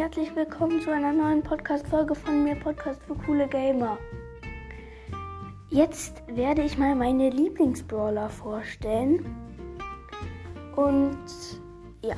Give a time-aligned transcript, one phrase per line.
[0.00, 3.98] herzlich willkommen zu einer neuen Podcast-Folge von mir, Podcast für coole Gamer.
[5.68, 9.26] Jetzt werde ich mal meine Lieblingsbrawler vorstellen.
[10.74, 11.18] Und
[12.02, 12.16] ja,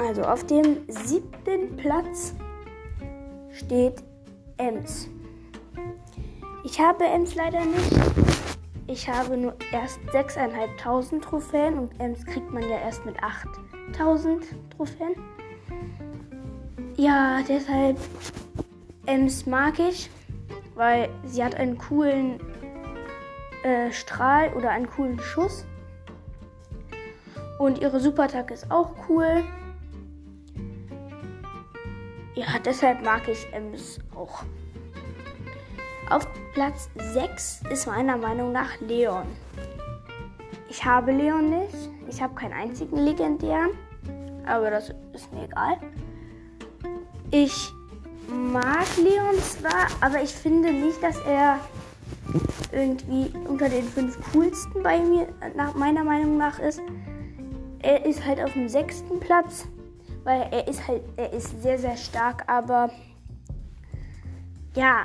[0.00, 2.34] also auf dem siebten Platz
[3.52, 4.02] steht
[4.56, 5.08] Ems.
[6.64, 7.92] Ich habe Ems leider nicht.
[8.88, 14.42] Ich habe nur erst 6.500 Trophäen und Ems kriegt man ja erst mit 8.000
[14.76, 15.14] Trophäen.
[16.96, 17.98] Ja, deshalb
[19.06, 20.08] Ems mag ich,
[20.76, 22.38] weil sie hat einen coolen
[23.64, 25.66] äh, Strahl oder einen coolen Schuss.
[27.58, 29.42] Und ihre Superattacke ist auch cool.
[32.34, 34.44] Ja, deshalb mag ich Ems auch.
[36.10, 39.26] Auf Platz 6 ist meiner Meinung nach Leon.
[40.68, 41.90] Ich habe Leon nicht.
[42.08, 43.70] Ich habe keinen einzigen legendären.
[44.46, 45.78] Aber das ist mir egal.
[47.36, 47.74] Ich
[48.28, 51.58] mag Leon zwar, aber ich finde nicht, dass er
[52.70, 56.80] irgendwie unter den fünf coolsten bei mir, nach meiner Meinung nach ist.
[57.80, 59.66] Er ist halt auf dem sechsten Platz,
[60.22, 62.88] weil er ist halt, er ist sehr, sehr stark, aber
[64.76, 65.04] ja,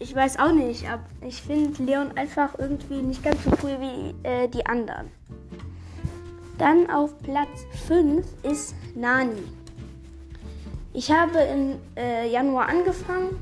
[0.00, 4.28] ich weiß auch nicht, aber ich finde Leon einfach irgendwie nicht ganz so cool wie
[4.28, 5.10] äh, die anderen.
[6.58, 9.61] Dann auf Platz 5 ist Nani.
[10.94, 13.38] Ich habe im äh, Januar angefangen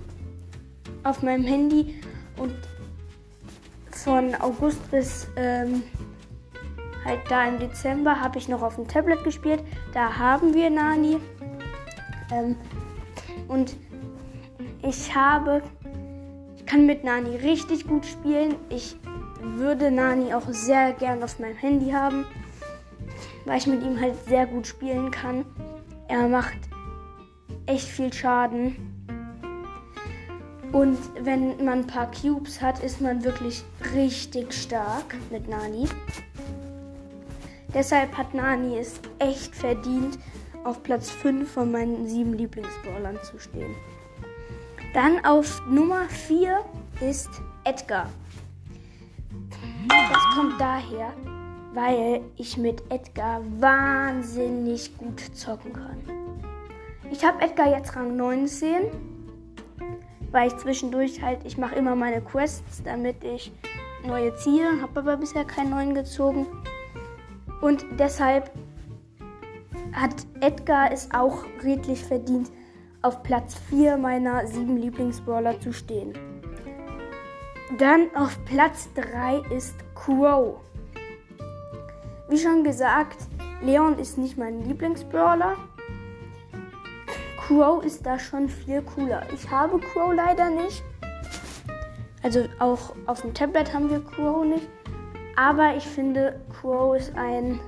[1.02, 2.00] auf meinem Handy
[2.36, 2.54] und
[3.90, 5.82] von August bis ähm,
[7.04, 9.64] halt da im Dezember habe ich noch auf dem Tablet gespielt.
[9.92, 11.18] Da haben wir Nani.
[12.32, 12.56] Ähm,
[13.48, 13.74] und
[14.82, 15.60] ich habe,
[16.56, 18.54] ich kann mit Nani richtig gut spielen.
[18.68, 18.96] Ich
[19.42, 22.26] würde Nani auch sehr gern auf meinem Handy haben,
[23.44, 25.44] weil ich mit ihm halt sehr gut spielen kann.
[26.06, 26.69] Er macht
[27.70, 28.76] echt viel Schaden.
[30.72, 33.64] Und wenn man ein paar Cubes hat, ist man wirklich
[33.94, 35.88] richtig stark mit Nani.
[37.74, 40.18] Deshalb hat Nani es echt verdient,
[40.64, 43.74] auf Platz 5 von meinen sieben Lieblingsbrawlern zu stehen.
[44.94, 46.60] Dann auf Nummer 4
[47.00, 47.30] ist
[47.64, 48.10] Edgar.
[49.88, 51.12] Das kommt daher,
[51.72, 56.19] weil ich mit Edgar wahnsinnig gut zocken kann.
[57.10, 58.84] Ich habe Edgar jetzt Rang 19,
[60.30, 63.52] weil ich zwischendurch halt, ich mache immer meine Quests, damit ich
[64.06, 66.46] neue ziehe, habe aber bisher keinen neuen gezogen.
[67.60, 68.50] Und deshalb
[69.92, 72.50] hat Edgar es auch redlich verdient,
[73.02, 76.12] auf Platz 4 meiner 7 Lieblingsbrawler zu stehen.
[77.78, 80.60] Dann auf Platz 3 ist Crow.
[82.28, 83.16] Wie schon gesagt,
[83.62, 85.56] Leon ist nicht mein Lieblingsbrawler.
[87.50, 89.24] Crow ist da schon viel cooler.
[89.34, 90.84] Ich habe Crow leider nicht.
[92.22, 94.68] Also auch auf dem Tablet haben wir Crow nicht.
[95.34, 97.58] Aber ich finde, Crow ist ein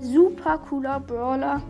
[0.00, 1.62] super cooler Brawler.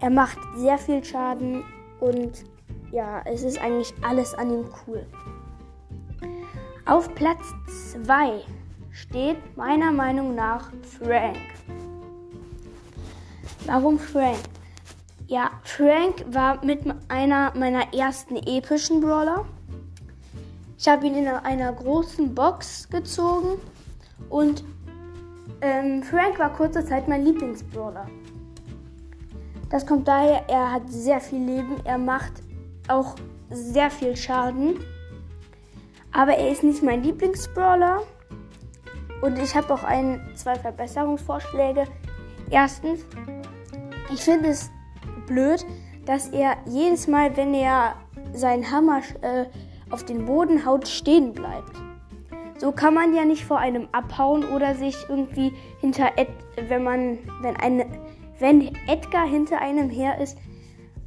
[0.00, 1.62] Er macht sehr viel Schaden
[2.00, 2.44] und
[2.90, 5.06] ja, es ist eigentlich alles an ihm cool.
[6.84, 7.54] Auf Platz
[7.92, 8.40] 2
[8.90, 11.38] steht meiner Meinung nach Frank.
[13.66, 14.40] Warum Frank?
[15.26, 19.46] Ja, Frank war mit einer meiner ersten epischen Brawler.
[20.78, 23.58] Ich habe ihn in einer großen Box gezogen
[24.28, 24.64] und
[25.62, 28.06] ähm, Frank war kurze Zeit mein Lieblingsbrawler.
[29.70, 32.32] Das kommt daher, er hat sehr viel Leben, er macht
[32.88, 33.16] auch
[33.50, 34.78] sehr viel Schaden.
[36.12, 38.02] Aber er ist nicht mein Lieblingsbrawler.
[39.22, 41.86] Und ich habe auch ein, zwei Verbesserungsvorschläge.
[42.50, 43.00] Erstens,
[44.12, 44.70] ich finde es
[45.26, 45.64] blöd,
[46.06, 47.94] dass er jedes Mal, wenn er
[48.32, 49.46] seinen Hammer äh,
[49.90, 51.72] auf den Boden haut, stehen bleibt.
[52.58, 56.28] So kann man ja nicht vor einem abhauen oder sich irgendwie hinter Ed,
[56.68, 57.86] wenn man, wenn eine,
[58.38, 60.38] wenn Edgar hinter einem her ist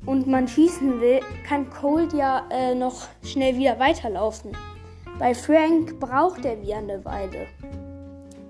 [0.06, 4.52] und man schießen will, kann Cold ja äh, noch schnell wieder weiterlaufen.
[5.20, 7.48] Bei Frank braucht er wie eine Weile.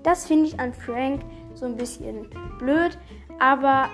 [0.02, 1.22] Das finde ich an Frank
[1.54, 2.26] so ein bisschen
[2.58, 2.98] blöd,
[3.38, 3.88] aber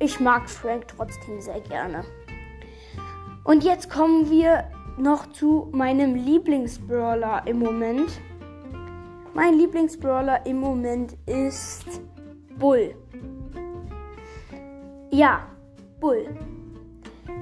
[0.00, 2.04] ich mag Frank trotzdem sehr gerne.
[3.44, 4.64] Und jetzt kommen wir
[4.98, 8.20] noch zu meinem Lieblingsbrawler im Moment.
[9.34, 12.00] Mein Lieblingsbrawler im Moment ist
[12.58, 12.94] Bull.
[15.10, 15.46] Ja,
[16.00, 16.26] Bull.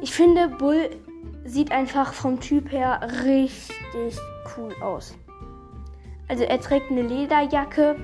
[0.02, 0.90] Ich finde, Bull
[1.44, 4.18] sieht einfach vom Typ her richtig
[4.56, 5.16] cool aus.
[6.28, 7.96] Also er trägt eine Lederjacke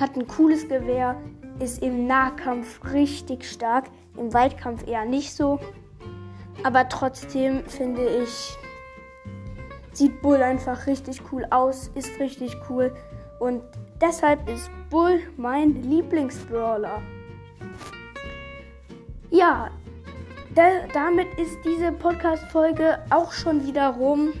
[0.00, 1.16] hat ein cooles Gewehr,
[1.60, 3.86] ist im Nahkampf richtig stark.
[4.16, 5.60] Im Weitkampf eher nicht so.
[6.62, 8.56] Aber trotzdem finde ich,
[9.92, 12.94] sieht Bull einfach richtig cool aus, ist richtig cool.
[13.38, 13.62] Und
[14.00, 17.00] deshalb ist Bull mein Lieblingsbrawler.
[19.30, 19.70] Ja,
[20.54, 24.32] da, damit ist diese Podcast-Folge auch schon wieder rum.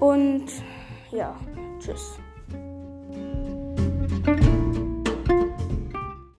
[0.00, 0.46] Und
[1.10, 1.36] ja,
[1.78, 2.18] tschüss.